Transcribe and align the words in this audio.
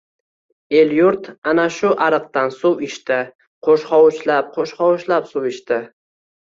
El-yurt 0.79 1.29
ana 1.51 1.65
shu 1.75 1.91
ariqdan 2.07 2.51
suv 2.57 2.83
ichdi. 2.89 3.21
Qo‘shhovuchlab-qo‘shhovuchlab 3.69 5.35
suv 5.37 5.51
ichdi. 5.57 5.83